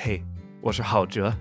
[0.00, 0.22] 嘿，
[0.60, 1.34] 我是郝哲。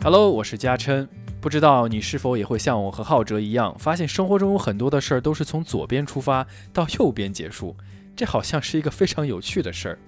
[0.00, 1.08] Hello，我是嘉琛。
[1.40, 7.76] 不知道你是否也会像我和浩哲一样，发现生活中有很多的事儿都是从左边出发到右边结束，
[8.14, 9.98] 这好像是一个非常有趣的事儿。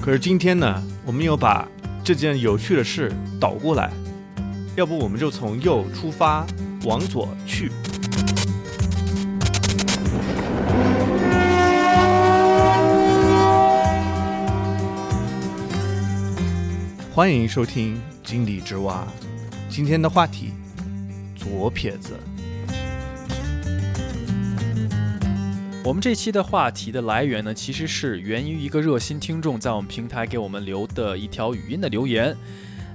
[0.00, 1.68] 可是今天呢，我们又把
[2.02, 3.90] 这件有趣的事倒过来，
[4.76, 6.46] 要不我们就从右出发，
[6.86, 7.70] 往左去。
[17.20, 19.06] 欢迎收听《井底之蛙》，
[19.68, 20.54] 今天的话题：
[21.36, 22.18] 左撇子。
[25.84, 32.34] 我们这期的话题的来源呢，其实是源于一个热心听众在我们平台给我们留的一条语音的留言。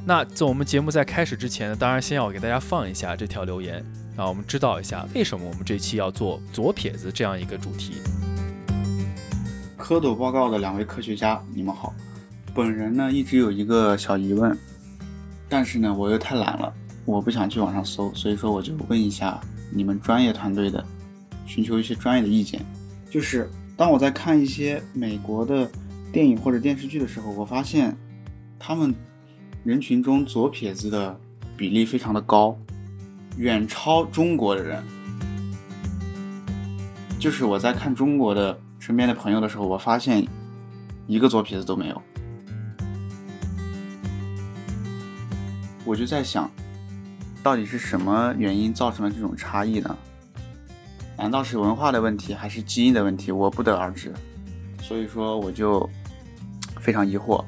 [0.04, 3.86] 那在我们节目在开始之前呢，当然先要给大家放一下这条留言，
[4.18, 8.02] 让我们知道一下为什么我们这期要做左撇子这样一个主题。
[9.78, 11.94] 蝌蚪报告的两位科学家，你们好。
[12.56, 14.58] 本人呢一直有一个小疑问，
[15.50, 19.38] 但是呢我又太懒了，我不想去网上搜，所以说我就问一下
[19.70, 20.82] 你们专业团队的，
[21.46, 22.62] 寻求一些专业的意见。
[23.12, 25.70] 就是当我在看一些美国的
[26.14, 27.94] 电影或者电视剧的时候，我发现
[28.58, 28.96] 他们
[29.66, 31.20] 人群中左撇子的
[31.58, 32.58] 比例非常的高，
[33.36, 34.82] 远超中国的人。
[37.20, 40.26] 就是我在看中国的身边的朋友的时候，我发现
[41.06, 42.02] 一个左撇子都没有。
[45.86, 46.50] 我就在想，
[47.44, 49.96] 到底是什么原因造成了这种差异呢？
[51.16, 53.32] 难道是文化的问题，还是基因的问题？
[53.32, 54.12] 我不得而知。
[54.82, 55.88] 所以说，我就
[56.80, 57.46] 非常疑惑，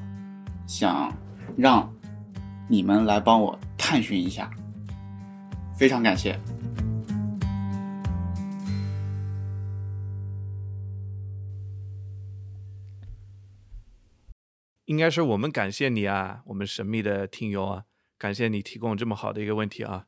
[0.68, 1.12] 想
[1.58, 1.92] 让
[2.68, 4.50] 你们来帮我探寻一下。
[5.76, 6.40] 非常感谢。
[14.86, 17.84] 应该是我们感谢你啊，我们神秘的听友啊，
[18.18, 20.08] 感谢你提供这么好的一个问题啊。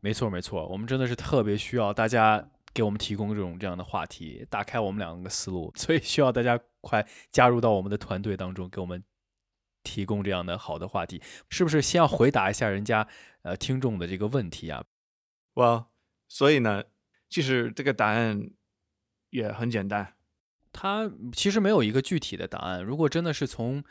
[0.00, 9.02] 没错，没错，我们真的是特别需要大家给我们提供这种这样的话题，打开我们两个思路， 所以需要大家快加入到我们的团队当中，给我们
[9.82, 11.20] 提供这样的好的话题。
[11.48, 13.06] 是不是先要回答一下人家
[13.42, 14.84] 呃听众的这个问题啊？
[15.54, 15.88] 哇，
[16.28, 16.84] 所以呢，
[17.28, 18.50] 其实这个答案
[19.30, 20.14] 也很简单。
[20.72, 22.82] 它其实没有一个具体的答案。
[22.82, 23.84] 如果真的是从，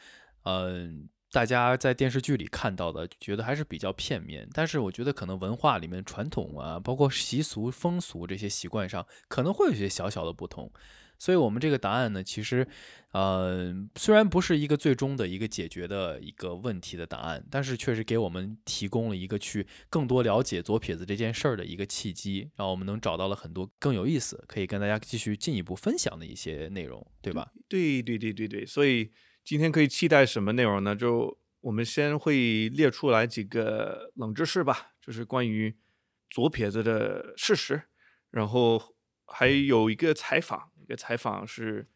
[0.46, 4.48] 嗯、大家在电视剧里看到的，觉得还是比较片面。
[4.54, 10.72] 但是我觉得可能文化里面传统啊，包括习俗、风俗这些习惯上，可能会有一些小小的不同。
[11.18, 12.68] 所以我们这个答案呢，其实，
[13.12, 27.52] 呃，虽然不是一个最终的一个解决的一个问题的答案，但是确实给我们提供了一个去更多了解左撇子这件事儿的一个契机，让我们能找到了很多更有意思，可以跟大家继续进一步分享的一些内容，对吧？
[27.70, 29.12] 对对对对对，所以
[29.52, 30.96] 今天可以期待什么内容呢？
[30.96, 35.76] 就我们先会列出来几个冷知识吧，就是关于
[36.30, 37.84] 左撇子的事实，
[38.30, 38.96] 然后
[39.26, 41.90] 还有一个采访，一个采访是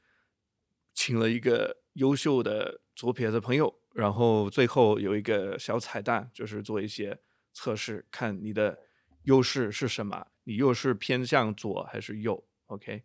[0.94, 7.18] 请了一个优秀的左撇子朋友，然后最后有一个小彩蛋，就是做一些
[7.54, 8.78] 测试，看你的
[9.24, 13.04] 优势是什么，你又是偏向左还是右？OK，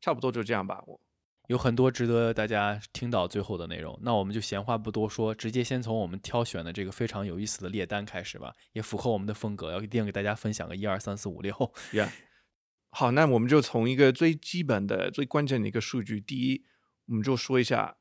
[0.00, 0.98] 差不多就这样吧，我。
[1.50, 11.52] 有很多值得大家听到最后的内容，那我们就闲话不多说，直接先从我们挑选的这个非常有意思的列单开始吧，也符合我们的风格，要一定给大家分享个一二三四五六。
[11.90, 12.08] Yeah，
[12.90, 16.64] 好，那我们就从一个最基本的、最关键的一个数据，第一，
[17.06, 17.96] 我们就说一下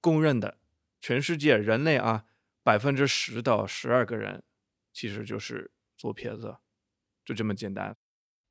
[0.00, 0.56] 公认的，
[0.98, 2.24] 全世界人类啊，
[2.62, 4.42] 百分之十到十二个人
[4.94, 6.56] 其实就是左撇子，
[7.22, 7.98] 就这么简单。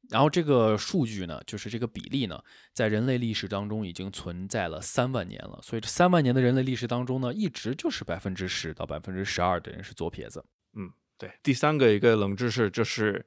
[0.10, 2.44] 然后这个数据呢，就是这个比例呢，
[2.74, 10.46] 在人类历史当中已经存在了三万年了，所以这三万年的人类历史当中呢，一直就是百分之十到百分之十二的人是左撇子。
[10.74, 11.32] 嗯，对。
[11.42, 13.26] 第三个一个冷知识就是，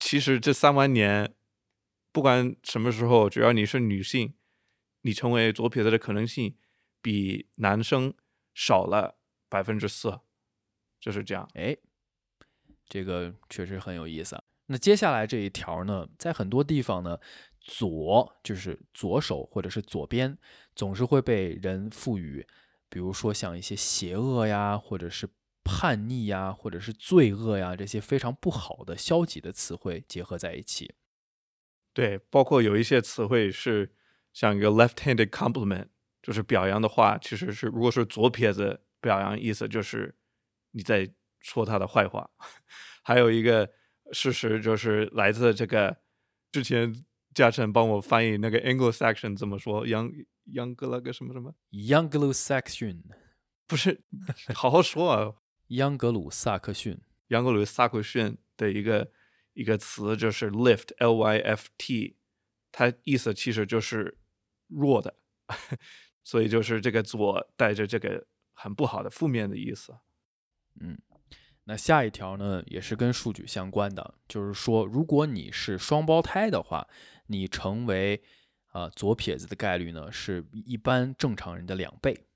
[0.00, 1.32] 其实这三万年，
[2.12, 4.34] 不管什么时候，只要你是女性，
[5.02, 6.56] 你成为左撇子的可能性
[7.00, 8.12] 比男生
[8.52, 9.16] 少了
[9.48, 10.18] 百分之四，
[11.00, 11.48] 就是这样。
[11.54, 11.76] 哎，
[12.88, 14.42] 这个确实很有意思啊。
[14.66, 17.18] 那接下来这一条呢，在很多地方呢，
[17.60, 20.36] 左就是左手或者是左边，
[20.74, 22.46] 总是会被人赋予，
[22.88, 25.28] 比如说像一些邪恶呀，或者是
[25.62, 30.94] 叛逆呀，或者是罪恶呀这些非常不好的消极的词汇结合在一起。
[31.92, 33.94] 对，包括有一些词汇是
[34.32, 35.86] 像一个 left-handed compliment，
[36.22, 40.14] 就是表扬的话，其实是如果是左撇子表扬，意思就是
[40.72, 41.08] 你在
[41.40, 42.28] 说他的坏话。
[43.02, 43.70] 还有一个
[44.12, 45.96] 事实就是来自这个
[46.52, 47.04] 之前
[47.34, 50.10] 嘉诚帮我翻译那个 Anglo-Saxon 怎么说，杨
[50.52, 53.02] 杨格拉个什么什么，Young u Saxon，
[53.66, 54.02] 不是，
[54.54, 55.34] 好好说啊。
[55.68, 57.00] 央格鲁萨克逊。
[57.28, 59.10] 杨格鲁萨克逊的一个
[59.52, 62.16] 一个词就是 lift，L Y F T，
[62.70, 64.16] 它意思其实就是
[64.68, 65.16] 弱的，
[66.22, 68.24] 所以就是这个左带着这个
[68.54, 69.92] 很不好的负面的意思。
[70.80, 70.96] 嗯，
[71.68, 76.86] 那下一条呢，也是跟数据相关的，就是说，如果你是双胞胎的话，
[77.26, 78.22] 你成为
[78.68, 82.26] 啊、左撇子的概率呢，是一般正常人的两倍。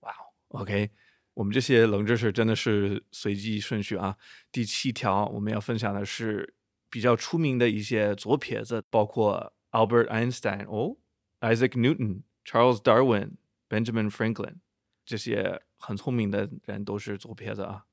[0.00, 0.90] 哇哦，OK，
[1.32, 4.16] 我们这些冷知识真的是随机顺序啊。
[4.52, 6.54] 第七条我们要分享的是
[6.88, 10.96] 比较出名的一些左撇子，包括 Albert Einstein 哦
[11.40, 13.32] ，Isaac Newton、Charles Darwin、
[13.68, 14.58] Benjamin Franklin
[15.04, 17.86] 这些很聪明的人都是左撇子啊。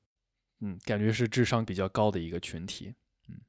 [0.64, 2.94] 嗯，感觉是智商比较高的一个群体。
[3.28, 3.40] 嗯，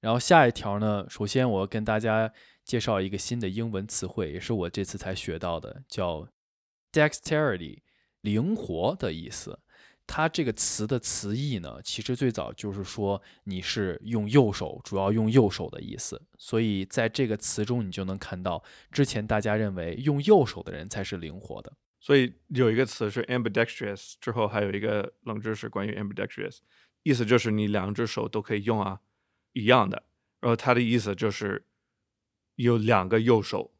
[0.00, 2.32] 然后下一条呢，首先我要跟大家
[2.64, 6.26] 介绍一个新的英文词汇，也是我这次才学到的，叫
[6.90, 7.80] dexterity，
[8.22, 9.60] 灵活的意思。
[10.06, 16.20] 它这个词的词义呢，其实最早就是说你是用右手，主要用右手的意思。
[16.36, 21.72] 所以在这个词中，你就能看到，之前大家认为用右手的人才是灵活的。
[22.00, 26.60] 所以有一个词是 ambidextrous，之后还有一个冷知识关于 ambidextrous，
[27.02, 29.00] 意思就是你两只手都可以用啊，
[29.52, 30.02] 一样的。
[30.40, 31.66] 然后它的意思就是
[32.54, 33.74] 有两个右手，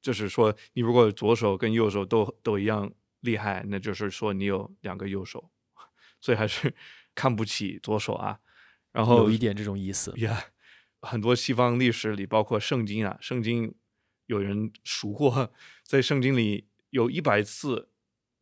[0.00, 5.50] 就是说你如果左手跟右手都都一样厉害，那就是说你有两个右手，
[6.20, 6.72] 所以还是
[7.16, 8.38] 看不起左手啊。
[8.92, 10.12] 然后有一点这种意思。
[10.18, 10.44] 呀
[11.00, 13.74] 很多西方历史里，包括圣经啊，圣经
[14.28, 15.50] 有人数过，
[15.82, 17.88] 在圣经里有一百次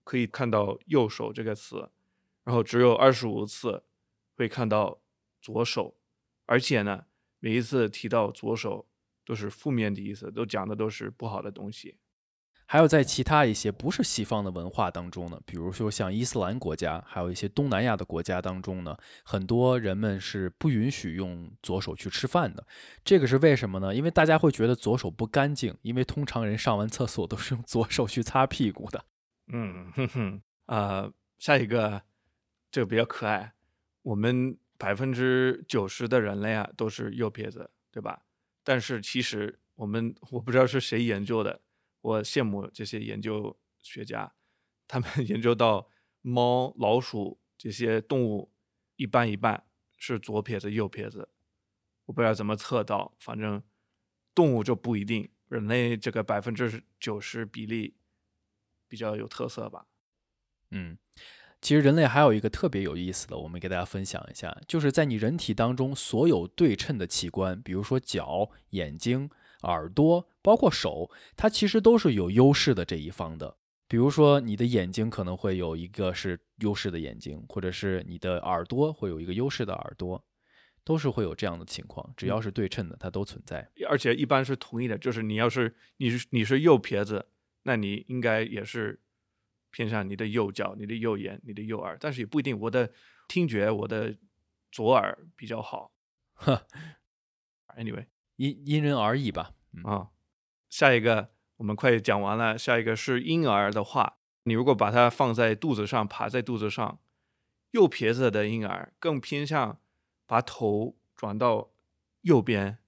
[0.04, 1.90] 可以看到“右手”这个词，
[2.44, 3.84] 然后只有二十五次
[4.36, 5.00] 会看到
[5.40, 5.96] 左手，
[6.44, 7.06] 而且呢，
[7.38, 8.88] 每一次提到左手
[9.24, 11.96] 都是负面的意思，都讲的都是不好的东西。
[12.66, 22.66] 还有在其他一些不是西方的文化当中呢，比如说像伊斯兰国家，还有一些东南亚的国家当中呢，很多人们是不允许用左手去吃饭的。
[23.04, 23.94] 这个是为什么呢？
[23.94, 29.04] 因为大家会觉得左手不干净，因为通常人上完厕所都是用左手去擦屁股的。
[29.52, 32.02] 嗯哼哼，呃，下一个
[32.70, 33.52] 这个比较可爱，
[34.02, 38.22] 我们百分之九十的人类啊都是右撇子，对吧？
[38.64, 41.60] 但是其实我们我不知道是谁研究的，
[42.06, 44.32] 我羡慕这些研究学家，
[44.87, 45.91] 他们 研究到
[46.23, 48.53] 猫、老鼠这些动物
[48.94, 49.67] 一半一半
[49.97, 51.29] 是左撇子、右撇子，
[52.05, 53.61] 我不知道怎么测到，反正
[54.32, 57.97] 动物就不一定，人类这个百分之九十比例
[58.87, 59.88] 比较有特色吧。
[60.70, 60.97] 嗯，
[61.61, 69.29] 其实人类还有一个特别有意思的，我们给大家分享一下，就是在你人体当中所有对称的器官，比如说脚、眼睛、
[69.62, 73.56] 耳朵，包括手，它其实都是有优势的这一方的。
[73.88, 80.25] 比如说你的眼睛可能会有一个是优势的眼睛，或者是你的耳朵会有一个优势的耳朵，
[80.82, 82.12] 都是会有这样的情况。
[82.17, 83.70] 只要是对称的，它都存在。
[83.88, 87.29] 而且一般是同意的，就是你要是你是你是右撇子，
[87.62, 89.00] 那你应该也是
[89.70, 92.58] 偏向你的右脚、你的右眼、你的右耳，但是也不一定。
[92.58, 92.91] 我的
[93.29, 94.17] 听觉，我的
[94.73, 95.93] 左耳比较好。
[96.34, 96.67] 哈
[97.79, 99.52] Anyway 因因人而异吧。
[99.72, 100.10] 嗯，啊，
[100.69, 107.00] 下一个我们快讲完了，下一个是婴儿的话，你如果把它放在肚子上，趴在肚子上，
[107.72, 109.81] 右撇子的婴儿更偏向
[110.26, 111.70] 把头转到
[112.22, 112.78] 右边，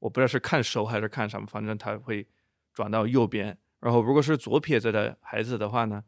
[0.00, 2.28] 我不知道是看手还是看什么，反正他会
[2.72, 3.58] 转到右边。
[3.80, 6.04] 然后如果是左撇子的孩子的话呢，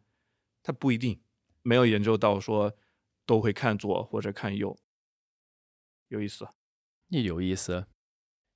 [0.62, 1.22] 他不一定，
[1.62, 2.76] 没有研究到说
[3.24, 4.76] 都会看左或者看右，
[6.08, 6.48] 有意思。
[7.08, 7.86] 也有意思。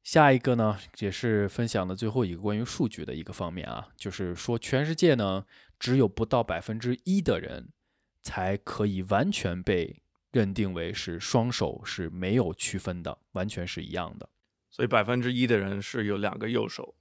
[0.04, 5.46] 下一个呢，也是分享的最后一个关于数据的一个方面啊，就是说全世界呢，
[5.78, 7.70] 只有不到百分之一的人
[8.20, 14.28] 才可以完全被认定为是双手是没有区分的，完全是一样的。
[14.70, 16.94] 所以百分之一的人是有两个右手，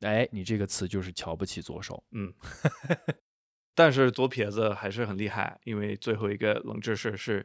[0.00, 2.04] 哎，你这个词就是瞧不起左手。
[2.12, 2.32] 嗯，
[3.74, 7.44] 但是左撇子还是很厉害，因为最后一个冷知识是，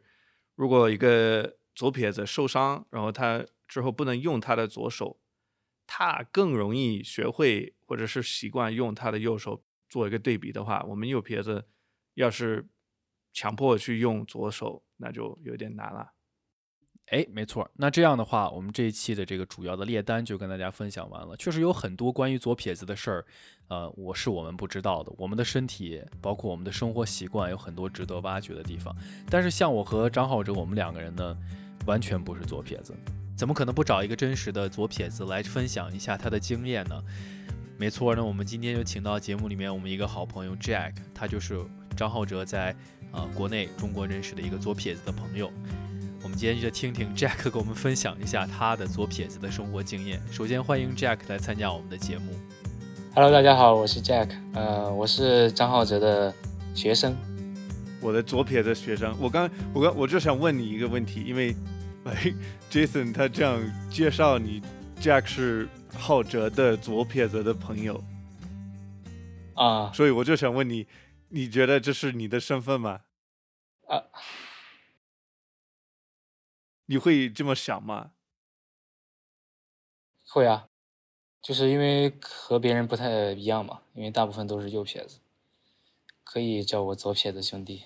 [0.53, 5.19] 如果一个左撇子受伤，然后他之后不能用他的左手，
[5.85, 9.63] 他更容易学会或者是习惯用他的右手。
[9.89, 11.67] 做一个对比的话，我们右撇子
[12.15, 12.67] 要是
[13.31, 16.13] 强迫去用左手，那就有点难了。
[17.11, 17.69] 哎，没错。
[17.75, 21.37] 那这样的话，我们这一期的这个主要的列单就跟大家分享完了。
[21.37, 23.25] 确实有很多关于左撇子的事儿，
[23.67, 25.13] 呃，我是我们不知道的。
[25.15, 28.95] 我们的身体，包括我们的生活习惯，有很多值得挖掘的地方。
[29.29, 31.37] 但是像我和张浩哲，我们两个人呢，
[31.85, 32.95] 完全不是左撇子。
[33.35, 36.95] 怎么可能不找一个真实的左撇子来分享一下他的经验呢？
[37.77, 41.59] 没错，那我们今天就请到节目里面我们一个好朋友 Jack，他就是
[41.97, 42.75] 张浩哲在
[43.11, 45.51] 呃国内中国认识的一个左撇子的朋友。
[46.21, 50.21] 我们今天就听听 Jack 给我们分享一下他的左撇子的生活经验。
[50.31, 52.33] 首先欢迎 Jack 来参加我们的节目。
[53.15, 56.33] Hello，大家好，我是 Jack，呃，我是张浩哲的
[56.73, 57.15] 学生。
[57.99, 61.55] 我的左撇子学生，我刚我刚我就想问你一个问题，因为
[62.05, 62.33] 哎
[62.69, 64.61] ，Jason 他这样介绍你
[64.99, 68.03] ，Jack 是浩哲的左撇子的朋友，
[69.55, 70.85] 啊所以我就想问你，
[71.29, 73.01] 你觉得这是你的身份吗？
[73.87, 74.03] 啊，
[76.87, 78.11] 你会这么想吗？
[80.27, 80.67] 会啊，
[81.41, 85.19] 就是因为和别人不太一样嘛，因为大部分都是右撇子，
[86.25, 87.85] 可以叫我左撇子兄弟。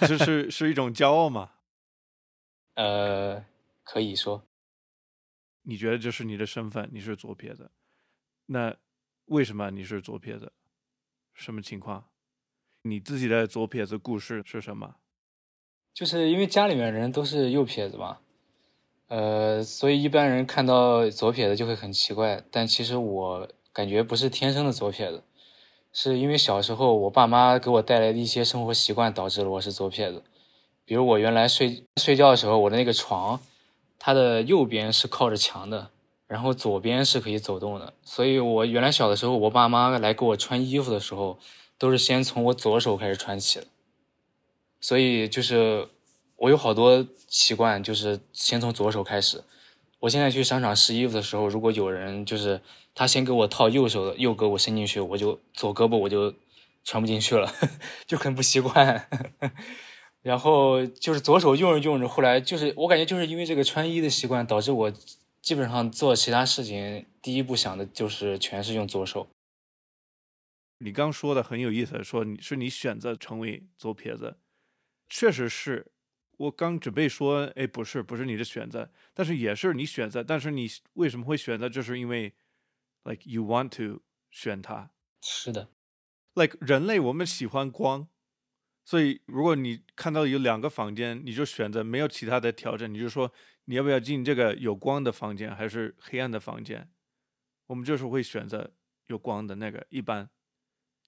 [0.00, 1.50] 这 是是一种骄傲吗？
[2.76, 3.44] 呃，
[3.82, 4.42] 可以说，
[5.62, 7.70] 你觉得这是你的身份，你是左撇子，
[8.46, 8.76] 那
[9.26, 10.52] 为什么你是左撇子？
[11.34, 12.04] 什么情况？
[12.82, 14.96] 你自己的左撇子故事是什么？
[15.92, 18.18] 就是因为家里面人都是右撇子嘛，
[19.08, 22.44] 呃，所以一般人看到左撇子就会很奇怪。
[22.50, 25.24] 但其实我感觉不是天生的左撇子，
[25.92, 30.22] 是因为小时候我爸妈给我带来的一些生活习惯导致了我是左撇子。
[30.86, 33.40] 比如我原来睡睡觉的时候，我的那个床，
[33.98, 35.90] 它的右边是靠着墙的，
[36.28, 37.92] 然后左边是可以走动的。
[38.04, 41.38] 所以我原来小的时候，我爸妈来给我穿衣服的时候，
[41.76, 43.66] 都是先从我左手开始穿起的。
[44.80, 45.88] 所以就是
[46.36, 49.42] 我有好多习惯，就是先从左手开始。
[49.98, 52.60] 我现在去商场试衣服的时候，如果有人就是
[52.94, 56.32] 他先给我套右手的右胳膊伸进去，我就左胳膊我就
[56.84, 57.52] 穿不进去了，
[58.06, 59.08] 就很不习惯。
[60.26, 64.92] 然后就是左手用着用着，后来就是我感觉就是因为这个穿衣的习惯，导致我
[65.40, 69.28] 基本上做其他事情第一步想的就是全是用左手。
[70.78, 74.36] 你刚说的很有意思，说你是你选择成为左撇子，
[75.08, 75.86] 确实是。
[76.38, 80.24] 我刚准备说，哎，不是，不是你的选择，但是也是你选择。
[80.24, 81.68] 但是你为什么会选择？
[81.68, 82.34] 就是因为
[83.04, 84.02] ，like you want to
[84.32, 84.90] 选它。
[85.22, 85.68] 是的
[86.34, 88.08] ，like 人类我们喜欢光，
[88.86, 93.30] 所以如果你看到有两个房间，你就选择没有其他的调整，你就说
[93.64, 96.88] 你要不要进这个有光的房间还是黑暗的房间？
[97.66, 98.72] 我们就是会选择
[99.08, 99.84] 有光的那个。
[99.90, 100.30] 一般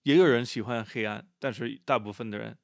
[0.02, 2.58] 也有人喜欢黑暗，但是大部分的人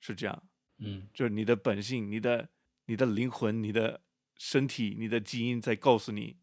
[0.00, 0.42] 是这样，
[0.78, 2.48] 嗯，就是你的本性、你的、
[2.86, 4.00] 你的灵魂、你的
[4.38, 6.38] 身体、你的基因在告诉你，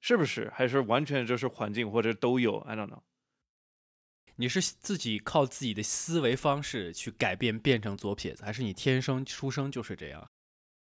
[0.00, 0.48] 是不是？
[0.54, 3.02] 还是完全就是环境或者都有？I don't know。
[4.36, 10.28] 你是自己靠自己的思维方式去改变变成左撇子，还是你天生出生就是这样？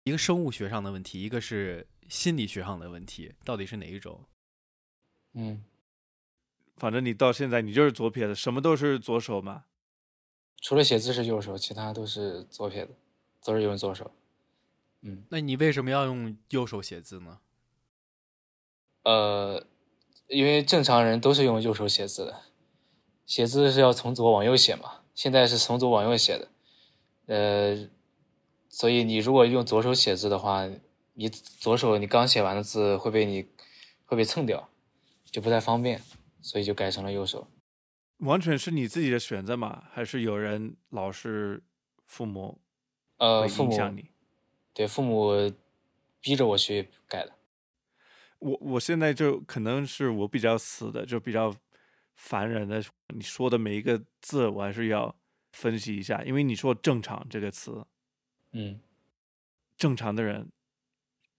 [0.03, 4.23] 一个生物学上的问题，一个是心理学上的问题，到底是哪一种？
[5.33, 5.63] 嗯，
[6.77, 9.65] 反正你到现在你就是左撇子，什么都是左手嘛。
[10.61, 12.95] 除了写字是右手，其他都是左撇子，
[13.43, 14.11] 都是用左手。
[15.01, 17.39] 嗯，那你为什么要用右手写字呢？
[19.03, 19.65] 呃，
[20.27, 22.41] 因为正常人都是用右手写字的，
[23.27, 26.47] 写字是要从左往右写嘛，现在是从左往右写的，
[27.25, 27.89] 呃，
[28.69, 30.67] 所以你如果用左手写字的话，
[31.13, 33.45] 你左手你刚写完的字会被你
[34.05, 34.69] 会被蹭掉，
[35.25, 36.01] 就不太方便，
[36.41, 37.45] 所以就改成了右手。
[38.19, 39.83] 完全是你自己的选择嘛？
[39.91, 41.61] 还是有人老是、
[42.05, 42.57] 父母
[43.17, 44.05] 呃，会父母影响你？
[44.73, 45.51] 对父母
[46.21, 47.33] 逼着我去改的。
[48.39, 51.53] 我我现在就可能是我比较死的，就比较
[52.17, 52.83] 烦人的。
[53.15, 55.15] 你说的每一个字，我还是要
[55.53, 57.87] 分析一下，因为你说“正常”这个词，
[58.51, 58.81] 嗯，
[59.77, 60.51] 正常的人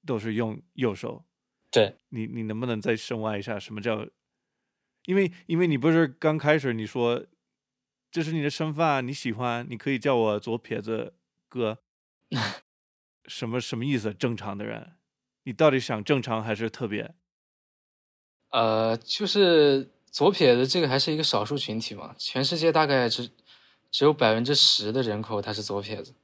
[0.06, 1.26] 都是用右手。
[1.70, 4.08] 对，你你能不能再深挖一下什么叫？
[5.04, 7.26] 因为因为你不是刚开始你说
[8.11, 11.14] 这是你的身份啊，你喜欢，你可以叫我左撇子
[11.49, 11.78] 哥，
[13.26, 14.14] 什么什么意思？
[14.14, 14.97] 正常的人，
[15.44, 17.14] 你到底想正常还是特别？
[18.50, 23.31] 呃，就是左撇子这个还是一个少数群体嘛，全世界大概只
[23.91, 26.15] 只有百分之十的人口他是左撇子，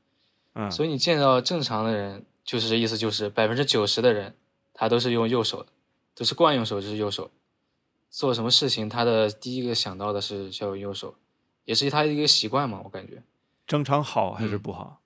[0.55, 4.35] 嗯，所以你见到正常的人，就是这意思，就是百分之九十的人
[4.73, 5.71] 他都是用右手的，
[6.14, 7.31] 都是惯用手就是右手，
[8.11, 11.14] 做什么事情他的第一个想到的是要用右手，
[11.64, 13.23] 也是他的一个习惯嘛，我感觉。
[13.67, 15.00] 正常好还是嗯不好？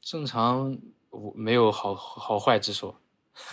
[0.00, 0.78] 正常
[1.10, 2.98] 我没有好好坏之说，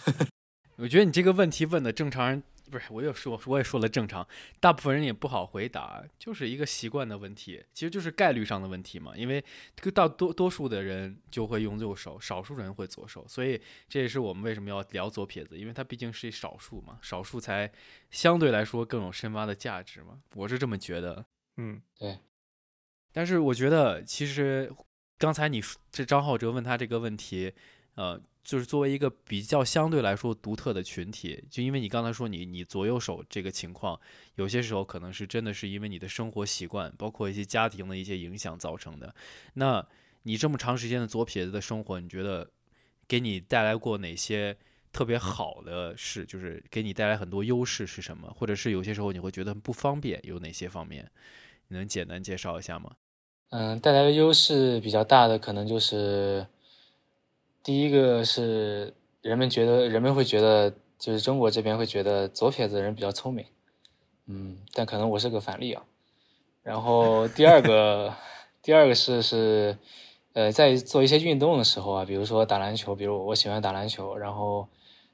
[0.78, 2.44] 我觉得你这个问题问的正常人
[2.74, 4.28] 不是，我又说，我也说了正常，
[4.60, 9.16] 大部分人也不好回答，就是一个习惯的问题，其实就是概率上的问题嘛。
[9.16, 9.44] 因为
[9.76, 17.72] 这个大多多数的人就会用右手，少数人会左手，所以这也是我们为什么要聊左撇子，因为它毕竟是少数嘛，少数才
[18.10, 20.20] 相对来说更有深挖的价值嘛。
[20.34, 21.24] 我是这么觉得。
[21.58, 22.18] 嗯，对。
[23.12, 24.74] 但是我觉得，其实
[25.20, 25.62] 刚才你
[25.92, 27.54] 这张浩哲问他这个问题，
[27.94, 28.20] 呃。
[28.44, 33.98] 就是作为一个比较相对来说独特的群体，就因为你刚才说你你左右手这个情况，
[34.36, 39.16] 有些时候可能是真的是因为你的生活习惯，包括一些家庭的一些影响造成的。
[39.54, 39.86] 那
[40.24, 42.50] 你这么长时间的左撇子的生活，你觉得
[43.08, 44.58] 给你带来过哪些
[44.92, 46.26] 特别好的事？
[46.26, 48.30] 就是给你带来很多优势是什么？
[48.36, 51.10] 或者是有些时候你会觉得很不方便，有哪些方面？
[51.70, 52.92] 你能简单介绍一下吗？
[53.52, 56.46] 嗯，带来的优势比较大的可能就是。
[57.64, 63.46] 第一个是人们觉得，人们会觉得，就是中国这边会觉得左撇子人比较聪明，
[64.28, 65.82] 嗯，但可能我是个反例啊。
[66.62, 68.14] 然后第二个，
[68.62, 69.78] 第二个是是，
[70.34, 74.68] 呃，在做一些运动的时候啊，比如说打篮球，比如我喜欢打篮球，然后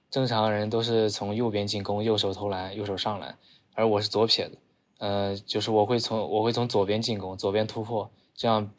[0.09, 3.37] 正常人都是从右边进攻，右手投篮，右手上篮，
[3.75, 4.57] 而我是左撇子，
[4.97, 8.71] 呃，就是我会从我会从左边进攻，左边突破，这样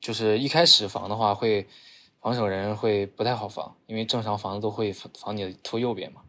[0.00, 1.66] 就是一开始防的话会。
[2.26, 6.22] 防守人会不太好防，因为正常防都会防你的突右边嘛，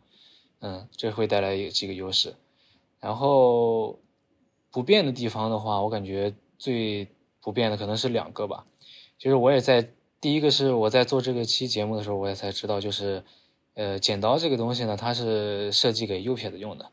[0.59, 2.35] 嗯，这会带来几个优势。
[2.99, 3.97] 然后
[4.69, 7.07] 不变的地方的话，我感觉最
[7.41, 8.63] 不变的可能是两个吧。
[9.17, 9.89] 就是我也在
[10.21, 13.23] 第一个是我在做这个期节目的时候，我也才知道，就是
[13.73, 16.91] 呃，剪刀这个东西呢，它是设计给右撇子用的。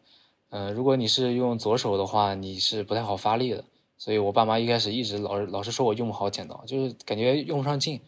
[0.49, 3.63] 嗯，如果你是用左手的话，你是不太好发力的。
[3.99, 8.01] 所以我爸妈一开始一直老是老是说我用不好剪刀，就是感觉用不上劲，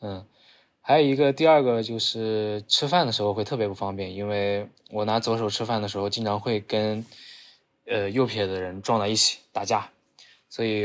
[0.00, 0.26] 嗯。
[0.82, 7.04] 还有一个，第二个就是吃饭的时候会特别不方便，因为我拿左手吃饭的时候，经常会跟
[7.84, 9.90] 呃右撇的人撞在一起打架，
[10.48, 10.84] 所以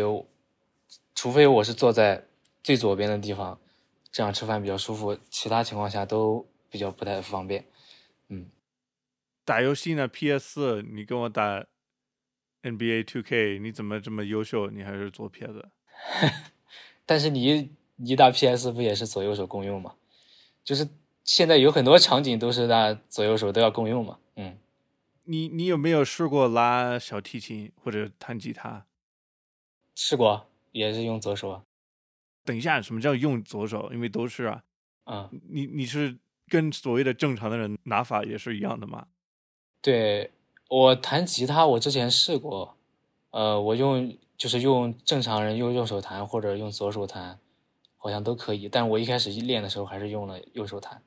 [1.15, 2.23] 除非我是坐在
[2.61, 3.57] 最左边的地方，
[4.11, 7.65] 这样吃饭比较舒服，其他情况下都比较不太方便。
[8.27, 8.47] 嗯，
[9.43, 11.65] 打游戏呢，PS，你跟我打
[12.61, 14.69] NBA Two K，你怎么这么优秀？
[14.69, 15.69] 你还是左撇子？
[17.07, 17.71] 但是你。
[17.95, 19.95] 你打 PS 不也是左右手共用吗？
[20.63, 20.87] 就是
[21.23, 24.17] 现在有很多场景都是那左右手都要共用嘛。
[24.35, 24.57] 嗯，
[25.23, 28.85] 你你有没有试过拉小提琴或者弹吉他？
[29.95, 31.63] 试过，也是用左手啊。
[32.43, 33.89] 等一下，什么叫用左手？
[33.93, 34.63] 因为都是啊。
[35.05, 39.07] 啊，你你是跟所谓的正常的人拿法也是一样的吗？
[39.81, 40.31] 对
[40.67, 42.75] 我弹吉他，我之前试过，
[43.29, 47.39] 呃，我用就是用正常人用右手弹或者用左手弹。
[48.05, 51.01] 好像都可以，但我一开始练的时候还是用了右手弹，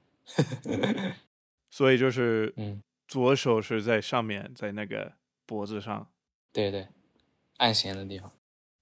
[1.70, 5.12] 所以就是，嗯，左手是在上面，在那个
[5.46, 6.10] 脖子上，
[6.52, 6.88] 对对，
[7.58, 8.32] 按弦的地方，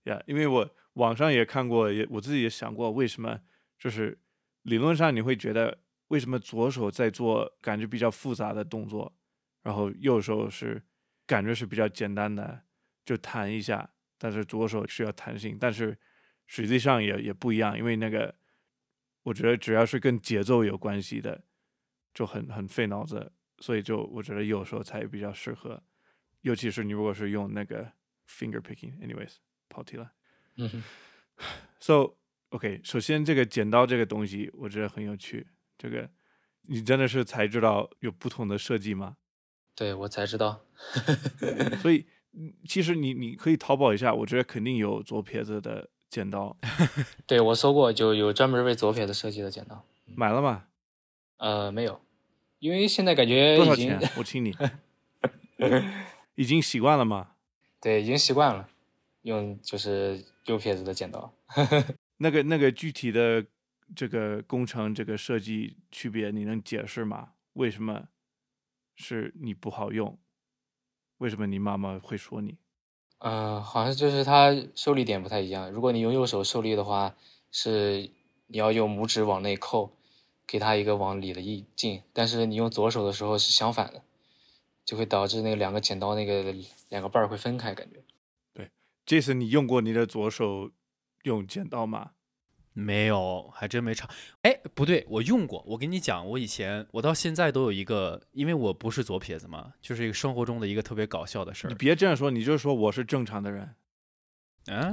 [0.05, 3.38] 呀，因为我网上也看过，也我自己也想过，为什么
[3.79, 4.18] 就是
[4.62, 5.76] 理论上你会觉得
[6.09, 9.12] 为什么左手在做感觉比较复杂的动作，
[9.62, 10.83] 然后右手是
[11.26, 12.62] 感觉是比较简单的，
[13.05, 15.98] 就弹一下，但是左手需要弹性，但是。
[16.46, 18.35] 实际上也也不一样，因为那个，
[19.24, 21.42] 我觉得只要是跟节奏有关系的，
[22.14, 25.82] 就很很费脑子，所以就我觉得有时候才比较适合，
[26.42, 27.92] 尤其是你如果是用那个
[28.28, 29.37] finger picking，anyways，
[29.68, 30.12] 跑题了。
[30.56, 30.82] 嗯哼。
[31.80, 32.16] So
[32.50, 36.09] OK，首先这个剪刀这个东西我觉得很有趣，这个
[36.62, 39.16] 你真的是才知道有不同的设计吗？
[39.74, 40.64] 对我才知道。
[41.82, 42.06] 所以
[42.64, 45.90] 其实你你可以淘宝一下，我觉得肯定有左撇子的。
[46.09, 46.57] 剪刀，
[47.27, 49.85] 对我搜过，就有专门为左撇子设计的剪刀。
[50.07, 50.64] 买了吗？
[51.38, 52.01] 呃，没有，
[52.59, 54.01] 因为现在感觉多少钱？
[54.16, 54.55] 我请你。
[56.37, 57.33] 已经习惯了吗？
[57.81, 58.69] 对，已经习惯了，
[59.23, 61.33] 用就是右撇子的剪刀。
[62.19, 63.45] 那个那个具体的
[63.95, 67.33] 这个工程这个设计区别，你能解释吗？
[67.55, 68.09] 为什么
[68.95, 70.19] 是你不好用？
[71.19, 72.59] 为什么你妈妈会说你？
[73.18, 75.70] 嗯，好像就是它受力点不太一样。
[75.70, 77.14] 如果你用右手受力的话，
[77.50, 78.11] 是
[78.46, 79.90] 你要用拇指往内扣，
[80.46, 82.02] 给它一个往里的一劲。
[82.12, 84.02] 但是你用左手的时候是相反的，
[84.85, 86.55] 就会导致那两个剪刀那个
[86.90, 88.02] 两个瓣会分开，感觉。
[88.52, 88.70] 对，
[89.05, 90.70] 这次你用过你的左手
[91.22, 92.11] 用剪刀吗？
[92.78, 94.06] 没有，还真没尝。
[94.42, 95.64] 哎，不对，我用过。
[95.66, 101.70] 我跟你讲，我以前，我到现在都有一个，因为我不是左撇子嘛，就是一个生活中的一个特别搞笑的事儿。
[101.70, 103.74] 你别这样说，你就说我是正常的人。
[104.66, 104.92] 啊，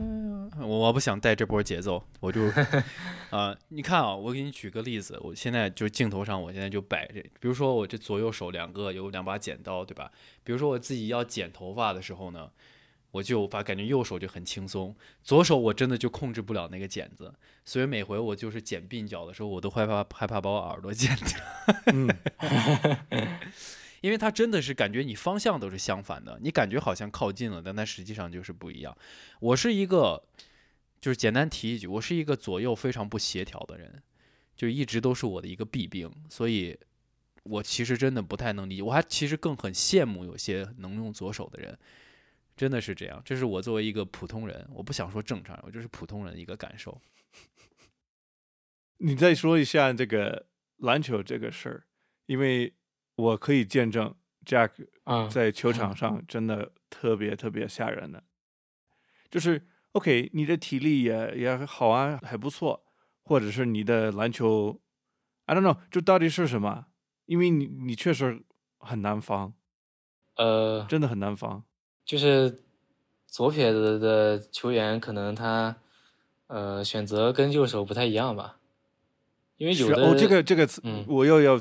[0.58, 2.40] 我我不想带这波节奏，我就
[3.30, 10.10] 啊、你看啊，我给你举个例子，我现在就镜头上，我现在就摆这，比如说我这左右手两个有两把剪刀，对吧？
[10.42, 12.48] 比如说我自己要剪头发的时候呢，
[13.10, 21.40] 我就把感觉右手就很轻松，左手我真的就控制不了那个剪子，所以每回我就是剪鬓角的时候，我都害怕害怕把我耳朵剪掉。
[21.86, 22.08] 嗯，
[24.02, 28.96] 因为它真的是感觉你方向都是相反的，你感觉好像靠近了，但它实际上就是不一样。
[29.40, 30.22] 我是一个，
[31.00, 34.02] 就是简单提一句，我是一个左右非常不协调的人，
[34.54, 36.78] 就一直都是我的一个弊病，所以
[37.44, 41.78] 我其实真的不太能理解，我还其实更很羡慕有些能用左手的人，
[42.58, 43.22] 真的是这样。
[43.24, 47.00] 这是我作为一个普通人，我不想说正常人，我就是普通人的一个感受。
[48.98, 50.46] 你再说一下这个
[50.78, 51.86] 篮球这个事儿，
[52.26, 52.74] 因为
[53.14, 54.12] 我可以见证
[54.44, 54.72] Jack
[55.04, 58.24] 嗯，在球场上真的特别特别吓人的，
[59.30, 62.84] 就是 OK，你的体力也也好啊，还不错，
[63.22, 64.80] 或者是你的篮球
[65.46, 66.86] ，I don't know，就到底是什么？
[67.26, 68.42] 因为你你确实
[68.78, 69.54] 很难防，
[70.34, 71.64] 呃，真的很难防。
[72.08, 72.62] 就是
[73.26, 75.76] 左撇子的球员，可能他
[76.46, 78.58] 呃选择跟右手不太一样吧，
[79.58, 81.04] 因为有的这个这个词，嗯。
[81.06, 81.60] 我又要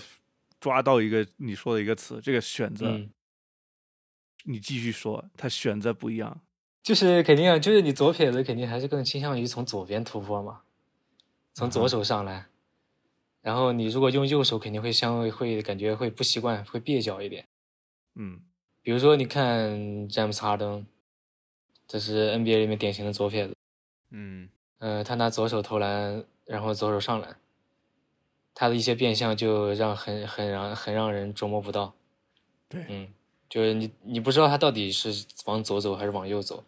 [0.57, 3.09] 抓到一个你说的一个词，这个选择，嗯，
[4.45, 6.39] 你继续说，他选择不一样。
[6.81, 10.61] 就是肯定啊，就是你左撇子肯定还是更倾向于从左边突破嘛，
[11.53, 12.45] 从左手上来，
[13.41, 17.45] 然后你如果用右手，肯定会相会感觉会不习惯，会蹩脚一点。
[18.15, 18.39] 嗯
[18.87, 20.85] 比如说，你看詹姆斯哈登，
[21.89, 23.53] 这是 NBA 里面典型的左撇子。
[24.11, 24.47] 嗯
[24.77, 27.37] 呃，他拿左手投篮，然后左手上篮，
[28.55, 31.95] 他的一些变相就让很很让很让人琢磨不到。
[32.69, 33.09] 对嗯，
[33.49, 36.63] 就是你你不知道他到底是往左走还是往右走。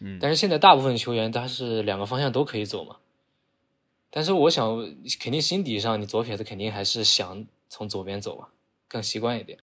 [0.00, 2.96] 嗯，但是现在大部分球员他是两个方向都可以走嘛。
[4.10, 4.76] 但是我想，
[5.20, 8.48] 肯定心底上你左撇子肯定还是想从左边走吧，
[8.88, 9.60] 更习惯一点。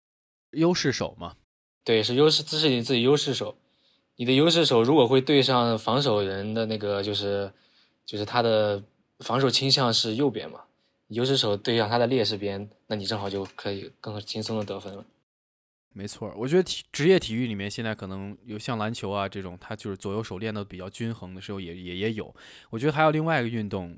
[0.52, 1.36] 优势手嘛，
[1.88, 3.56] 对，是优势，这是你自己优势手。
[4.18, 7.50] 你的优势手如果会对上防守人的那个，就是
[8.06, 8.84] 就是他的
[9.20, 10.60] 防守倾向是右边嘛，
[11.08, 15.06] 优势手对上他的劣势边，那你正好就可以更轻松的得分了。
[15.94, 22.36] 没错，我觉得体职业体育里面现在可能有像篮球啊这种，它就是左右手练的比较均衡的时候也也也有。
[22.70, 23.98] 我觉得还有另外一个运动，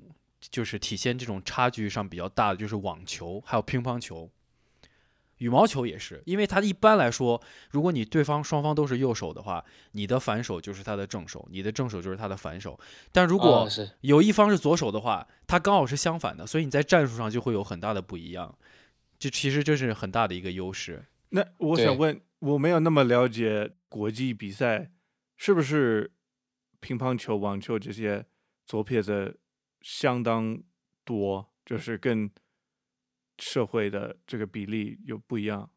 [0.52, 4.30] 就是体现这种差距上比较大的，就是网球还有乒乓球。
[5.39, 12.80] 羽毛球也是，因为它一般来说，如果你对方双方都是右手的话，你的反手就是他的正手，你的正手就是他的反手。
[13.12, 13.67] 但如果
[14.02, 18.58] 有一方是左手的话，他刚好是相反的，所以你在战术上就会有很大的不一样。
[19.17, 21.06] 这其实这是很大的一个优势。
[21.30, 24.91] 那我想问，我没有那么了解国际比赛，
[25.38, 26.12] 是不是
[26.80, 28.25] 乒乓球、网球这些
[28.65, 29.39] 左撇子
[29.82, 30.62] 相当
[31.04, 32.30] 多，就是跟
[33.39, 35.71] 社会的这个比例有不一样？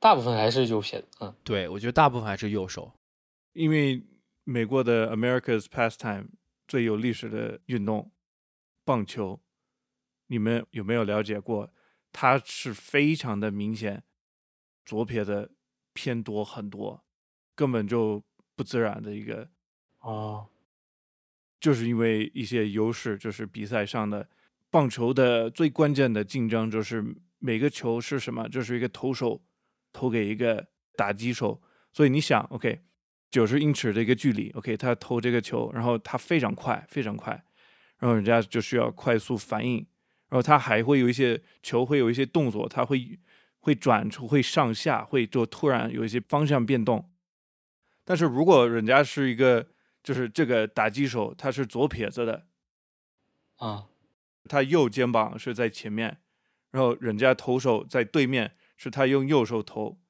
[0.00, 2.92] 大部分还是右撇子，嗯，对，我觉得大部分还是右手。
[3.52, 4.06] 因为
[4.44, 6.28] 美国的 America's pastime
[6.66, 8.12] 最有历史的运动
[8.84, 9.40] 棒球，
[10.28, 11.72] 你们有没有了解过？
[12.12, 14.04] 它是非常的明显，
[14.84, 15.54] 左撇子
[15.92, 17.04] 偏多很多，
[17.54, 19.50] 根本就不自然的一个，
[20.00, 20.48] 哦，
[21.60, 24.28] 就是因为一些优势，就是比赛上的
[24.70, 27.02] 棒球的最关键的竞争就是
[27.38, 29.42] 每个球是什么，就是一个投手
[29.92, 32.80] 投给一个打击手，所以你想，OK，
[33.30, 37.32] 九十英尺的一个距离，OK，他投这个球，然后他非常快，非常快，
[37.98, 39.76] 然后人家就需要快速反应，
[40.28, 43.18] 然后他还会有一些球会有一些动作，他会
[43.60, 47.10] 会转出，会上下，会就突然有一些方向变动。
[48.04, 49.68] 但是如果人家是一个
[50.02, 52.46] 就是这个打击手，他是左撇子的，
[53.56, 53.86] 啊，
[54.48, 56.20] 他右肩膀是在前面，
[56.70, 60.00] 然后人家投手在对面，是他用右手投，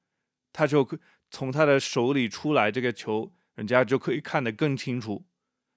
[0.53, 0.99] 他就可
[1.31, 5.27] 从他的手里出来这个球，人家就可以看得更清楚。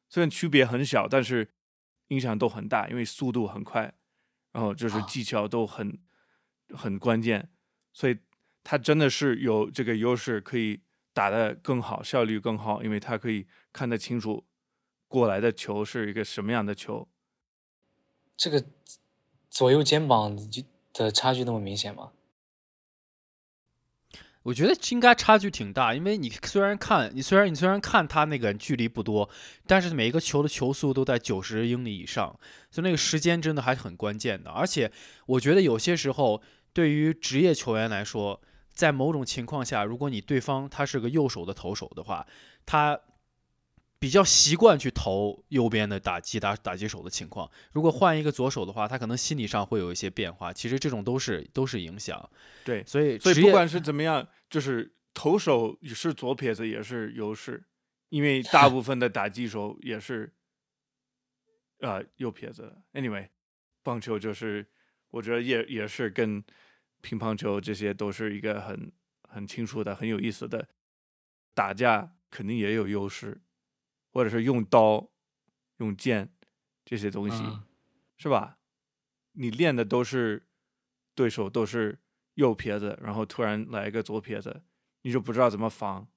[0.07, 1.51] 虽然区别很小，但是
[2.07, 3.93] 影响都很大，因为速度很快，
[4.53, 5.99] 然后就是啊技巧都很
[6.73, 7.49] 很关键，
[7.91, 8.17] 所以
[8.63, 10.81] 他真的是有这个优势，可以
[11.13, 14.45] 打得更好，效率更好，因为他可以看得清楚
[15.07, 17.10] 过来的球是一个什么样的球。
[18.41, 18.65] 这个
[19.51, 20.35] 左右肩膀
[20.93, 22.11] 的差距那么明显吗？
[24.41, 29.29] 我觉得应该差距挺大，因为你虽然看你虽然你虽然看他那个距离不多，
[29.67, 32.35] 但是每一个球的球速都在九十英里以上，
[32.71, 34.49] 所以那个时间真的还是很关键的。
[34.49, 34.91] 而且
[35.27, 36.41] 我觉得有些时候
[36.73, 38.41] 对于职业球员来说，
[38.73, 42.25] 在某种情况下，如果你对方他是个右手的投手的话，
[42.65, 42.99] 他
[44.01, 47.47] 比较习惯去投右边的打击打打击手的情况。
[47.71, 50.51] 如果换一个左手的话，他可能心理上会有一些变化。
[50.51, 52.27] 其实这种都是都是影响。
[52.65, 57.63] 对，所以所以不管是怎么样，就是投手也是左撇子也是优势，
[58.09, 60.33] 因为大部分的打击手也是
[61.81, 62.81] 呃右撇子。
[62.93, 63.29] Anyway，
[63.83, 64.65] 棒球就是
[65.11, 66.43] 我觉得也也是跟
[67.01, 68.91] 乒乓球这些都是一个很
[69.29, 70.67] 很清楚的、很有意思的
[71.53, 73.39] 打架，肯定也有优势，
[74.11, 75.09] 或者是用刀、
[75.77, 76.29] 用剑
[76.85, 77.41] 这些东西。
[77.43, 77.63] 嗯
[78.17, 78.59] 是吧？
[79.31, 80.45] 你练的都是
[81.15, 81.97] 对手都是
[82.35, 84.61] 右撇子，然后突然来一个左撇子，
[85.01, 86.07] 你就不知道怎么防。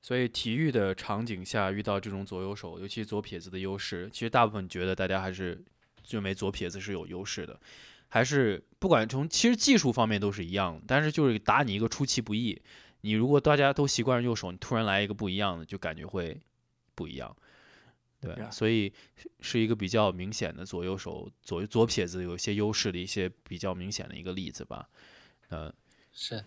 [0.00, 5.62] 所以体育的场景下遇到这种左右手，尤其左撇子的优势，其实大部分觉得大家还是
[6.08, 7.60] 认为左撇子是有优势的，
[8.08, 12.62] 还是不管从其实技术方面都是一样的，但是就是打你一个出其不意。
[13.02, 16.40] 你如果大家都习惯右手，你突然来一个不一样的，就感觉会
[16.96, 17.36] 不一样，
[18.20, 18.50] 对 Yeah.
[18.50, 24.88] 所以是是一个比较明显的左右手左左撇子有一些优势的一些比较明显的一个例子吧，
[25.50, 25.72] 呃，
[26.10, 26.44] 是，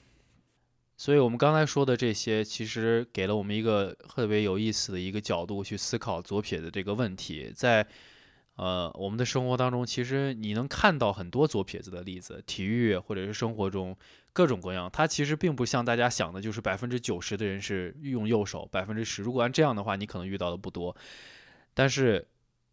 [0.98, 7.54] 所以我们刚才说的这些，其实给了我们一个特别有意思的一个角度去思考左撇子这个问题。
[7.56, 7.88] 在
[8.56, 13.96] 呃我们的生活当中，其实你能看到很多左撇子的例子，体育或者是生活中
[14.34, 14.90] 各种各样。
[14.92, 19.22] 它其实并不像大家想的，就是百分之九十的人是用右手，百分之十。
[19.22, 20.96] 如果按这样的话，你可能遇到的不多。
[21.74, 22.28] 但是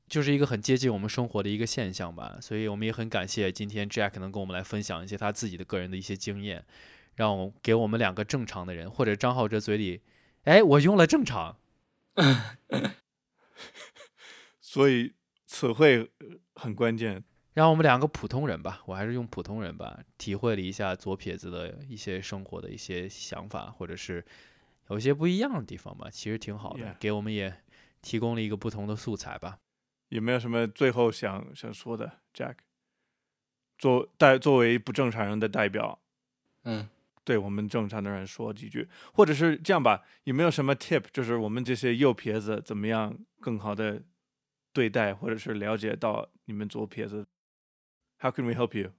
[0.08, 2.38] 就是一个很接近我们生活的一个现象吧。
[2.40, 6.64] 所以我们也很感谢今天 Jack 能跟我们来分享一些他自己的个人的一些经验。
[7.14, 10.02] 让我给我们两个正常的人，或者张浩哲嘴里，
[10.44, 11.56] 哎，我用了正常，
[14.60, 15.14] 所以
[15.46, 16.10] 词汇
[16.54, 17.24] 很关键。
[17.56, 24.22] 让我们两个普通人吧，我还是用普通人吧，体会了一下左撇子的一些生活的一些想法，或者是
[24.90, 27.62] 有些不一样的地方吧，其实挺好的 Yeah 给我们也
[28.02, 29.58] 提供了一个不同的素材吧。
[30.10, 32.56] 有没有什么最后想想说的，Jack？
[33.78, 35.98] 作代作为不正常人的代表，
[36.64, 36.86] 嗯，
[37.24, 41.04] 对我们正常的人说几句，或者是这样吧，有没有什么 tip？
[41.10, 44.02] 就是我们这些右撇子怎么样更好的
[44.74, 47.26] 对待，或者是了解到你们左撇子
[48.18, 48.90] ？How can we help you？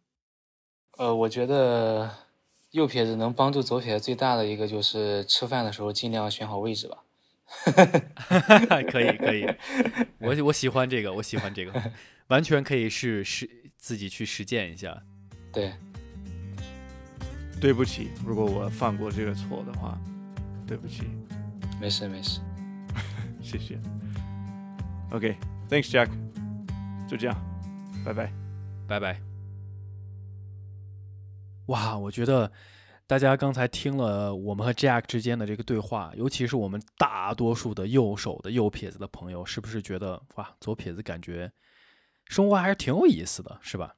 [0.97, 2.09] 呃，我觉得
[2.71, 6.97] 右撇子能帮助左撇子最大的一个就是吃饭的时候尽量选好位置吧。
[8.91, 9.47] 可以可以，
[10.19, 11.91] 我我喜欢这个，我喜欢这个，
[12.27, 15.01] 完全可以是实自己去实践一下。
[15.53, 15.73] 对，
[17.61, 19.97] 对不起，如果我犯过这个错的话，
[20.67, 21.03] 对不起，
[21.79, 22.41] 没事没事。
[23.41, 23.79] 谢谢。
[25.11, 26.09] OK，Thanks、Jack，
[27.07, 27.35] 就这样，
[28.03, 28.46] 拜拜。
[28.87, 29.21] 拜拜。
[31.67, 32.49] 哇，我觉得
[33.05, 41.51] 大家刚才听了我们和 Jack 之间的这个对话，尤其是我们大多数的右手的右撇子的朋友，是不是觉得哇，左撇子感觉
[42.25, 43.97] 生活还是挺有意思的，是吧？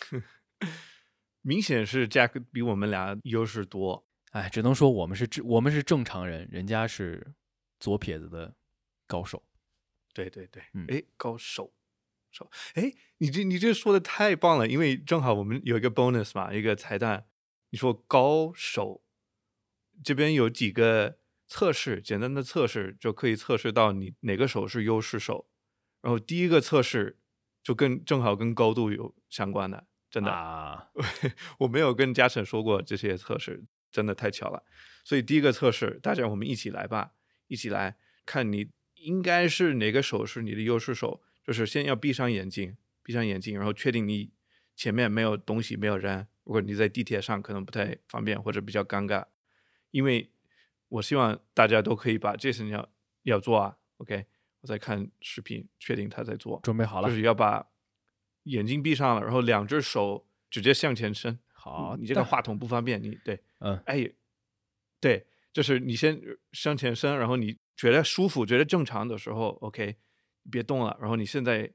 [1.42, 4.06] 明显是 Jack 比我们俩优势多。
[4.32, 7.34] 哎，只能说我们是正我们是正常人，人家是
[7.78, 8.54] 左撇子的
[9.06, 9.42] 高手。
[10.14, 11.72] 对对对，嗯哎，高手
[12.30, 17.26] 手，哎，你这你这说的太棒了，因为正好我们有一个 bonus 嘛，一个彩蛋。
[17.72, 19.04] 你说高手，
[20.02, 25.48] 这边有几个测试，简单的测试就可以测试到你哪个手是优势手。
[26.00, 27.20] 然后第一个测试
[27.62, 30.32] 就跟正好跟高度有相关的，真的。
[30.32, 30.88] 啊，
[31.60, 34.64] 我没有跟嘉诚说过这些测试，真的太巧了。
[35.04, 37.12] 所以第一个测试，大家我们一起来吧，
[37.46, 44.32] 一起来看你应该是哪个手是你的优势手，就是先要闭上眼睛，闭上眼睛，然后确定你
[44.76, 46.26] 前面没有东西，没有人。
[46.44, 49.26] 如果你在地铁上可能不太方便或者比较尴尬，
[49.90, 50.32] 因为
[50.88, 52.88] 我希望大家都可以把这事情要
[53.22, 53.76] 要做啊。
[53.98, 54.26] OK，
[54.60, 56.58] 我在看视频，确定他在做。
[56.62, 57.68] 准备好了就，是要把
[58.44, 61.38] 眼睛闭上了，然后两只手直接向前伸。
[61.52, 64.10] 好你你这个话筒不方便，你对，嗯，哎，
[64.98, 66.20] 对，就是你先
[66.52, 69.96] 向前伸，然后你觉得舒服、觉得正常的时候，OK，
[70.50, 70.96] 别动了。
[71.00, 71.72] 然后你现在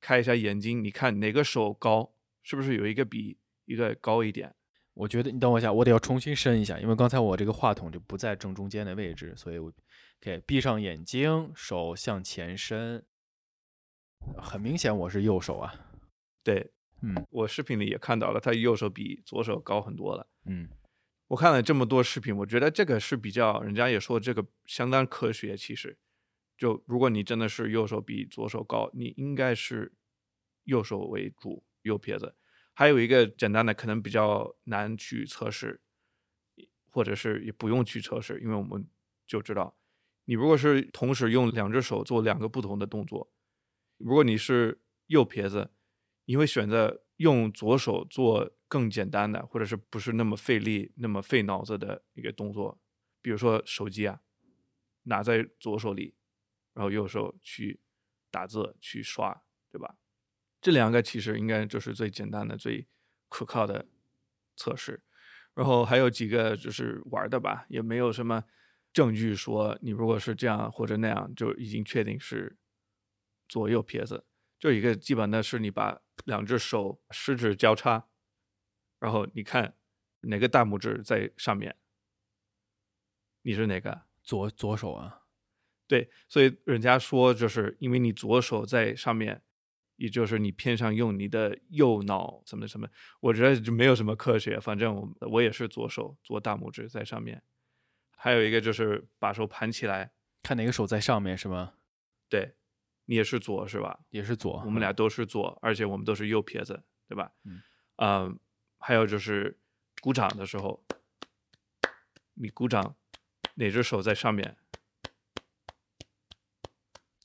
[0.00, 4.54] 开一下眼睛，你看哪个手高，是不是有一个比一个高一点？
[4.94, 9.72] 我觉得你等我一下，我得要重新伸一下，因为刚才我这个话筒就不在正中间的位置，所以我
[10.22, 13.04] OK 闭上眼睛，手向前伸，
[14.38, 15.74] 很明显我是右手啊，
[16.42, 16.70] 对
[17.02, 20.26] 嗯我视频里也看到了，他右手比左手高很多了。
[20.46, 20.68] 嗯
[21.28, 25.56] 我看了这么多视频，我觉得这个是比较，人家也说这个相当科学。
[25.56, 25.98] 其实，
[26.56, 29.92] 就如果你真的是右手比左手高，你应该是
[30.64, 32.34] 右手为主，右撇子。
[32.72, 35.80] 还有一个简单的，可能比较难去测试，
[36.90, 38.86] 或者是也不用去测试，因为我们
[39.26, 39.76] 就知道
[40.24, 43.32] 你如果是同时用两只手做两个不同的动作，
[43.96, 45.70] 如果你是右撇子，
[46.24, 52.80] 你会选择用左手做更简单的，或者是不是那么费力、那么费脑子的一个动作，
[53.22, 54.20] 比如说手机啊，
[55.04, 56.15] 拿在左手里，
[56.76, 57.80] 然后右手去
[58.30, 59.96] 打字、去刷，对吧？
[60.60, 62.86] 这两个其实应该就是最简单的、最
[63.30, 63.86] 可靠的
[64.56, 65.02] 测试。
[65.54, 68.44] 然后还有几个就是玩的吧，也没有什么
[68.92, 72.58] 证据说你如果是这样或者那样，就已经确定是
[73.48, 74.26] 左右撇子。
[74.58, 78.06] 就一个基本的是你把两只手食指交叉，
[78.98, 79.74] 然后你看
[80.20, 81.74] 哪个大拇指在上面，
[83.40, 84.02] 你是哪个？
[84.22, 85.25] 左左手啊，
[85.88, 89.40] 对，所以人家说就是因为你左手在上面，
[89.96, 92.88] 也就是你偏向用你的右脑怎么什么，
[93.20, 94.58] 我觉得就没有什么科学。
[94.58, 97.42] 反正我我也是左手，左大拇指在上面。
[98.16, 100.10] 还有一个就是把手盘起来，
[100.42, 101.74] 看哪个手在上面是吗？
[102.28, 102.54] 对，
[103.04, 104.00] 你也是左是吧？
[104.10, 107.30] 也是左，我们俩都是左，而且我们都是右撇子，对吧？
[107.44, 107.62] 嗯，
[107.96, 108.36] 呃，
[108.78, 109.56] 还有就是
[110.00, 110.84] 鼓掌的时候，
[112.34, 112.96] 你鼓掌，
[113.54, 114.56] 哪只手在上面？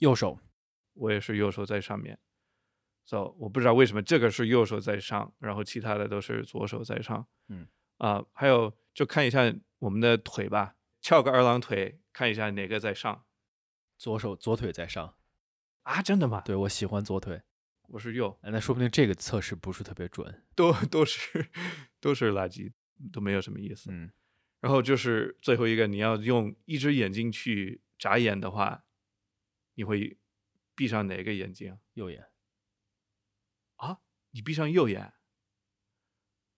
[0.01, 0.39] 右手，
[0.93, 2.17] 我也是右手在上面。
[3.05, 7.27] So 我不知道为什么这个是右手在上，然后其他的都是左手在上。
[7.49, 13.25] 嗯，啊、还有就看一下我们的腿吧，翘个二郎腿，看一下哪个在上
[13.97, 15.15] 左手左腿在上。
[15.83, 16.01] 啊？
[16.01, 16.41] 真的吗？
[16.43, 17.43] 对我喜欢左腿，
[17.89, 20.43] 我是右，哎那说不定这个测试不是特别准。
[20.55, 21.47] 都都是
[21.99, 22.73] 都是垃圾，
[23.13, 23.91] 都没有什么意思。
[23.91, 24.11] 嗯，
[24.61, 28.83] 然后就是最后一个，你要用一只眼睛去眨眼的话，
[29.73, 30.17] 你会
[30.75, 31.77] 闭上哪个眼睛？
[31.93, 32.29] 右眼。
[33.77, 33.99] 啊，
[34.31, 35.13] 你闭上右眼。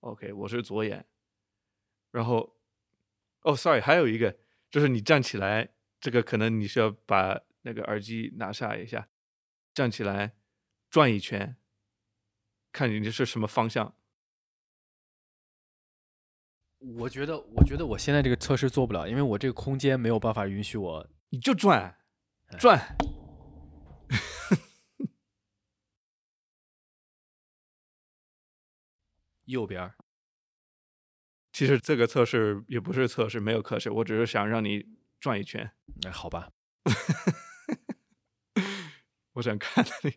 [0.01, 1.07] OK，我是左眼。
[2.11, 2.57] 然后，
[3.41, 4.37] 哦，sorry，还有一个
[4.69, 9.09] 就是你站起来，这个可能你需要把那个耳机拿下一下，
[9.73, 10.35] 站起来
[10.89, 11.55] 转一圈，
[12.71, 13.95] 看你这是什么方向。
[16.97, 21.09] 我觉得，我觉得我现在这个测试做不了，因为我这个空间没有办法允许我。
[21.29, 21.97] 你就转，
[22.57, 22.97] 转。
[29.45, 29.95] 右边儿，
[31.51, 34.87] 其实这个测试也不是测试，没有测试，我只是想让你
[35.19, 35.69] 转一圈。
[36.05, 36.49] 哎，好吧，
[39.33, 40.13] 我想看你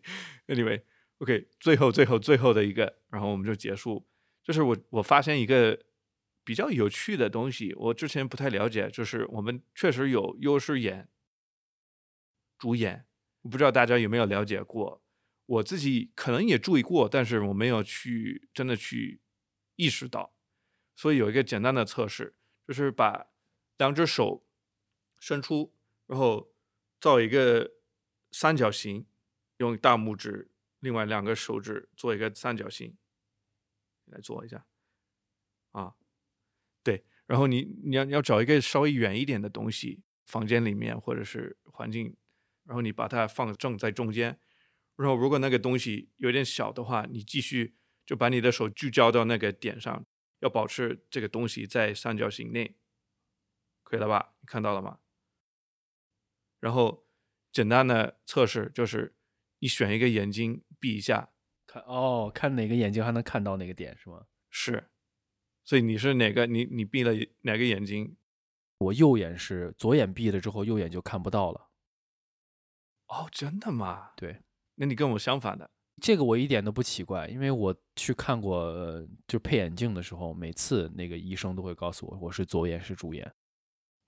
[0.47, 4.07] ，anyway，OK，、最后最后最后的一个，然后我们就结束。
[4.41, 5.77] 就是我我发现一个
[6.45, 11.09] 比较有趣的东西，我之前不太了解，就是我们确实有优势眼、
[12.57, 13.05] 主演，
[13.41, 15.03] 我不知道大家有没有了解过。
[15.45, 19.21] 我自己可能也注意过，但是我没有去真的去
[19.75, 20.33] 意识到。
[20.95, 22.35] 所以有一个简单的测试，
[22.67, 23.27] 就是把
[23.77, 24.45] 两只手
[25.19, 25.73] 伸出，
[26.07, 26.51] 然后
[26.99, 27.75] 造一个
[28.31, 29.05] 三角形，
[29.57, 32.97] 用大拇指，另外两个手指做一个三角形，
[34.05, 34.65] 来做一下，
[35.71, 35.95] 啊，
[36.83, 42.17] 对，然后你你要你要找一个稍微远一点的东西，房间里面或者是环境，
[42.67, 44.37] 然后你把它放正在中间，
[44.97, 50.05] 然后如果那个东西有点小的话，你继续就把你的手聚焦到那个点上，
[50.39, 52.77] 要保持这个东西在三角形内，
[53.83, 54.35] 可以了吧？
[54.41, 54.99] 你看到了吗？
[56.59, 57.07] 然后
[57.53, 59.15] 简单的测试就是
[59.59, 61.31] 你选一个眼睛闭一下，
[61.65, 64.25] 看哦，看哪个眼睛还能看到哪个点是吗？
[64.49, 64.89] 是，
[65.63, 66.45] 所以你是哪个？
[66.47, 68.17] 你你闭了哪个眼睛？
[68.79, 71.66] 我右眼是左眼闭了之后，右眼就看不到了。
[73.07, 74.11] 哦，真的吗？
[74.15, 74.41] 对，
[74.75, 75.69] 那你跟我相反的。
[76.01, 83.33] 这个我一点都不奇怪，因为我去看过，呃就配眼镜的时候，每次那个医生都会告诉我，我是左眼是主眼。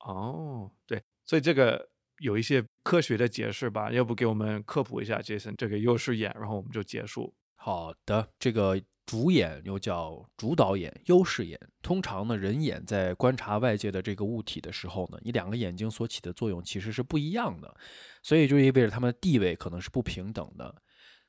[0.02, 7.34] 哦，对，所以这个有一些科学的解释吧，要不给我们科普一下，Jason 这个优势眼，然后我们就结束。
[7.56, 11.60] 好的，这个主眼又叫主导眼、优势眼。
[11.82, 17.76] 通常呢，人眼在观察外界的这个物体的时候呢，你两个眼睛所起的作用其实是不一样的，
[18.22, 20.76] 所以就意味着它们的地位可能是不平等的。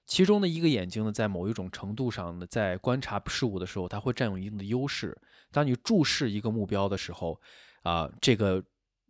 [0.05, 5.16] 其中的一个眼睛呢，在某一种程度上呢，在观察事物的时候，它会占有一定的优势。
[5.51, 7.40] 当你注视一个目标的时候，
[7.83, 8.62] 啊，这个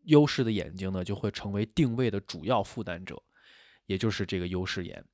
[0.05, 3.21] 优势的眼睛呢，就会成为定位的主要负担者，
[3.87, 5.05] 也就是这个优势眼。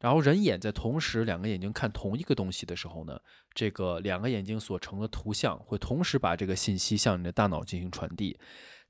[0.00, 3.18] 然后人眼在同时两个眼睛看同一个东西的时候呢，
[3.54, 8.38] 这个两个眼睛所成的图像会同时把这个信息向你的大脑进行传递，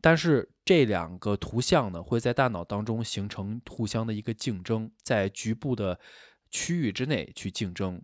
[0.01, 6.01] 但是这两个图像呢会在大脑当中形成互相的一个竞争，在局部的
[6.51, 8.03] 区域之内去竞争。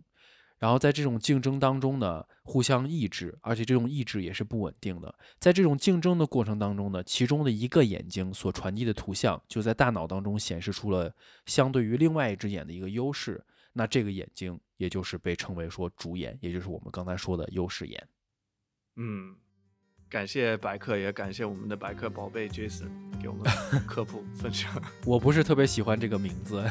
[0.61, 5.13] 然后在这种竞争当中呢，互相抑制，而且这种抑制也是不稳定的。
[5.39, 11.11] 在这种竞争的过程当中呢，其中的一个眼睛所传递的图像，就在大脑当中显示出了
[11.47, 13.43] 相对于另外一只眼的一个优势。
[13.73, 18.07] 那这个眼睛，也就是被称为说主眼，也就是我们刚才说的优势眼。
[18.97, 19.35] 嗯，
[20.11, 22.89] 感谢白客，也感谢我们的白客宝贝 Jason
[23.21, 23.49] 给我们
[23.87, 24.69] 科普分享。
[25.05, 26.61] 我不是特别喜欢这个名字，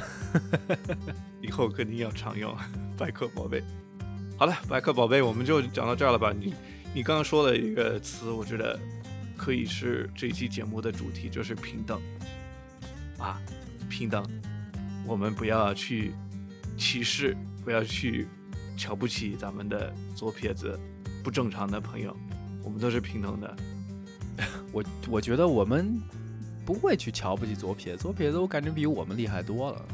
[1.40, 2.54] 以后肯定要常用
[2.98, 3.64] 白客宝贝。
[4.36, 6.34] 好了，白客宝贝，我们就讲到这儿了吧？
[6.38, 6.52] 你
[6.92, 8.78] 你刚刚说了一个词，我觉得
[9.38, 11.98] 可以是这一期节目的主题，就是平等
[13.16, 13.40] 啊，
[13.88, 14.22] 平等。
[15.06, 16.12] 我们不要去
[16.76, 17.34] 歧视，
[17.64, 18.28] 不要去
[18.76, 20.78] 瞧不起咱们的左撇子、
[21.24, 22.14] 不正常的朋友，
[22.62, 23.56] 我们都是平等的。
[24.72, 26.00] 我我觉得我们
[26.64, 29.84] 不会去瞧不起左撇子，左撇子我感觉比我们厉害多了。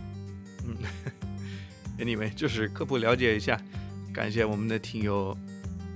[0.65, 0.77] 嗯，
[1.99, 3.61] anyway，就是科普了解一下，
[4.13, 5.37] 感谢我们的听友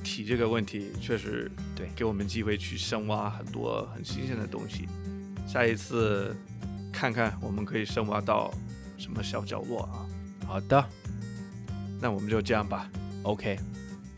[0.02, 4.88] 提这个问题，确实对给我们机会去深挖很多很新鲜的东西。
[5.46, 6.34] 下一次
[6.92, 8.52] 看看我们可以深挖到
[8.96, 10.06] 什么小角落啊？
[10.46, 10.84] 好的
[12.00, 12.90] 那我们就这样吧
[13.22, 13.56] ，，OK，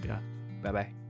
[0.08, 0.18] 呀，
[0.62, 1.01] 拜拜。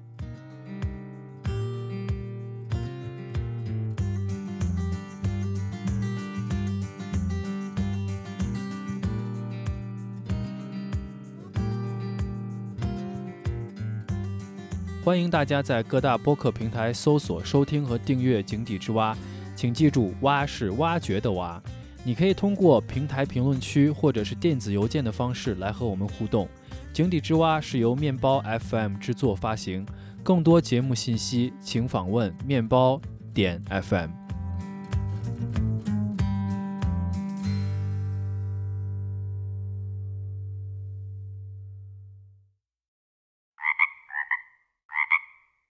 [15.05, 19.13] 欢迎大家在各大播客平台搜索、收听和订阅《井底之蛙》，
[19.57, 21.61] 请记住“蛙”是挖掘的“蛙”。
[22.05, 26.49] 你可以通过平台评论区或者是电子邮件的方式来和我们互动。
[26.93, 29.85] 井底之蛙是由面包 FM 制作发行，
[30.23, 33.01] 更多节目信息请访问面包
[33.35, 34.22] 点 FM。